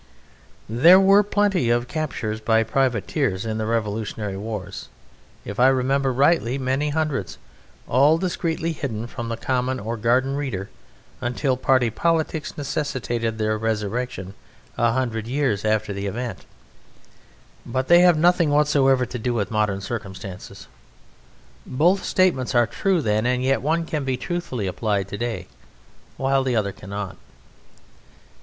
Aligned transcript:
There 0.67 0.99
were 0.99 1.21
plenty 1.21 1.69
of 1.69 1.87
captures 1.87 2.39
by 2.41 2.63
privateers 2.63 3.45
in 3.45 3.59
the 3.59 3.67
Revolutionary 3.67 4.35
Wars; 4.35 4.89
if 5.45 5.59
I 5.59 5.67
remember 5.67 6.11
rightly, 6.11 6.57
many 6.57 6.85
many 6.87 6.89
hundreds, 6.89 7.37
all 7.87 8.17
discreetly 8.17 8.71
hidden 8.71 9.05
from 9.05 9.29
the 9.29 9.37
common 9.37 9.79
or 9.79 9.97
garden 9.97 10.35
reader 10.35 10.71
until 11.21 11.55
party 11.55 11.91
politics 11.91 12.57
necessitated 12.57 13.37
their 13.37 13.59
resurrection 13.59 14.33
a 14.75 14.91
hundred 14.93 15.27
years 15.27 15.63
after 15.63 15.93
the 15.93 16.07
event, 16.07 16.45
but 17.63 17.87
they 17.87 17.99
have 17.99 18.17
nothing 18.17 18.49
whatsoever 18.49 19.05
to 19.05 19.19
do 19.19 19.35
with 19.35 19.51
modern 19.51 19.81
circumstances. 19.81 20.67
Both 21.63 22.03
statements 22.05 22.55
are 22.55 22.65
true 22.65 23.03
then, 23.03 23.27
and 23.27 23.43
yet 23.43 23.61
one 23.61 23.85
can 23.85 24.03
be 24.03 24.17
truthfully 24.17 24.65
applied 24.65 25.07
today, 25.07 25.45
while 26.17 26.43
the 26.43 26.55
other 26.55 26.71
cannot. 26.71 27.17